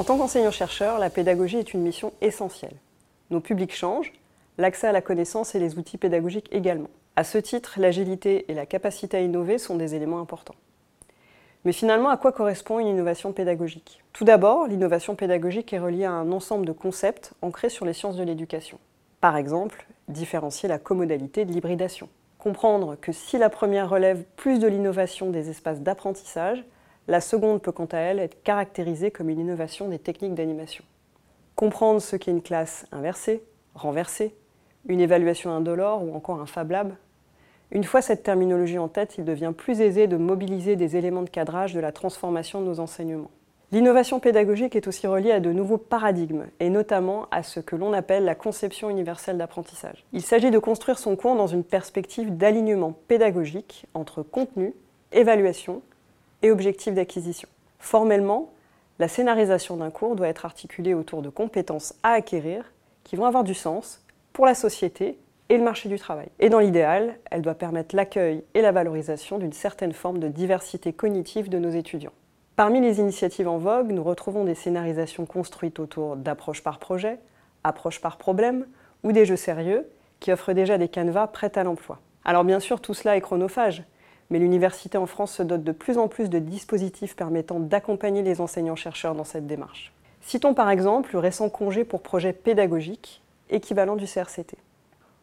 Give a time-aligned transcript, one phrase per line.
[0.00, 2.72] En tant qu'enseignant-chercheur, la pédagogie est une mission essentielle.
[3.28, 4.14] Nos publics changent,
[4.56, 6.88] l'accès à la connaissance et les outils pédagogiques également.
[7.16, 10.54] À ce titre, l'agilité et la capacité à innover sont des éléments importants.
[11.66, 14.02] Mais finalement, à quoi correspond une innovation pédagogique?
[14.14, 18.16] Tout d'abord, l'innovation pédagogique est reliée à un ensemble de concepts ancrés sur les sciences
[18.16, 18.78] de l'éducation.
[19.20, 22.08] Par exemple, différencier la commodalité de l'hybridation.
[22.38, 26.64] Comprendre que si la première relève plus de l'innovation des espaces d'apprentissage,
[27.10, 30.84] la seconde peut quant à elle être caractérisée comme une innovation des techniques d'animation.
[31.56, 33.42] Comprendre ce qu'est une classe inversée,
[33.74, 34.32] renversée,
[34.86, 36.92] une évaluation indolore ou encore un Fab Lab.
[37.72, 41.28] Une fois cette terminologie en tête, il devient plus aisé de mobiliser des éléments de
[41.28, 43.32] cadrage de la transformation de nos enseignements.
[43.72, 47.92] L'innovation pédagogique est aussi reliée à de nouveaux paradigmes, et notamment à ce que l'on
[47.92, 50.04] appelle la conception universelle d'apprentissage.
[50.12, 54.74] Il s'agit de construire son cours dans une perspective d'alignement pédagogique entre contenu,
[55.12, 55.82] évaluation
[56.42, 57.48] et objectif d'acquisition.
[57.78, 58.52] Formellement,
[58.98, 62.70] la scénarisation d'un cours doit être articulée autour de compétences à acquérir
[63.04, 66.28] qui vont avoir du sens pour la société et le marché du travail.
[66.38, 70.92] Et dans l'idéal, elle doit permettre l'accueil et la valorisation d'une certaine forme de diversité
[70.92, 72.12] cognitive de nos étudiants.
[72.56, 77.18] Parmi les initiatives en vogue, nous retrouvons des scénarisations construites autour d'approches par projet,
[77.64, 78.66] approches par problème
[79.02, 79.88] ou des jeux sérieux
[80.20, 82.00] qui offrent déjà des canevas prêts à l'emploi.
[82.24, 83.82] Alors bien sûr, tout cela est chronophage,
[84.30, 88.40] mais l'université en France se dote de plus en plus de dispositifs permettant d'accompagner les
[88.40, 89.92] enseignants-chercheurs dans cette démarche.
[90.22, 94.56] Citons par exemple le récent congé pour projet pédagogique, équivalent du CRCT.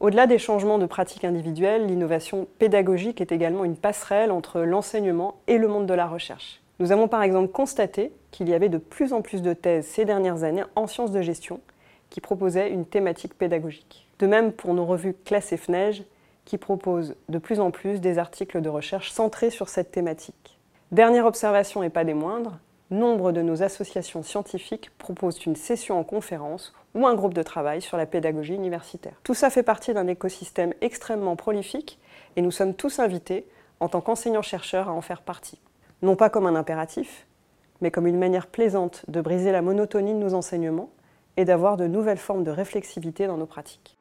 [0.00, 5.58] Au-delà des changements de pratiques individuelles, l'innovation pédagogique est également une passerelle entre l'enseignement et
[5.58, 6.60] le monde de la recherche.
[6.78, 10.06] Nous avons par exemple constaté qu'il y avait de plus en plus de thèses ces
[10.06, 11.60] dernières années en sciences de gestion
[12.08, 14.08] qui proposaient une thématique pédagogique.
[14.18, 16.04] De même pour nos revues Classe et FNEJ
[16.50, 20.58] qui proposent de plus en plus des articles de recherche centrés sur cette thématique.
[20.90, 22.58] Dernière observation et pas des moindres,
[22.90, 27.80] nombre de nos associations scientifiques proposent une session en conférence ou un groupe de travail
[27.80, 29.14] sur la pédagogie universitaire.
[29.22, 32.00] Tout ça fait partie d'un écosystème extrêmement prolifique
[32.34, 33.46] et nous sommes tous invités,
[33.78, 35.60] en tant qu'enseignants-chercheurs, à en faire partie.
[36.02, 37.28] Non pas comme un impératif,
[37.80, 40.90] mais comme une manière plaisante de briser la monotonie de nos enseignements
[41.36, 43.96] et d'avoir de nouvelles formes de réflexivité dans nos pratiques.